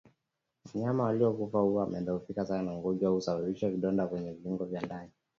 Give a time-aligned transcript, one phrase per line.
[0.73, 5.09] Wanyama waliokufa huwa wamedhoofika sana Ugonjwa huu hausababishi vidonda kwenye viungo vya ndani